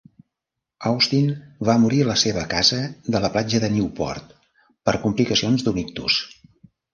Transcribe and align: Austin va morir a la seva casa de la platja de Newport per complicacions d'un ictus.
Austin 0.91 1.27
va 1.69 1.75
morir 1.83 1.99
a 2.03 2.07
la 2.07 2.15
seva 2.21 2.45
casa 2.53 2.79
de 3.17 3.21
la 3.27 3.31
platja 3.37 3.61
de 3.65 3.69
Newport 3.75 4.33
per 4.89 4.97
complicacions 5.05 5.69
d'un 5.69 5.79
ictus. 5.85 6.19